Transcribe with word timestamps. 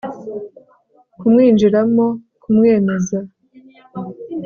kumwinjiramo, 1.19 2.07
kumwemeza 2.41 3.19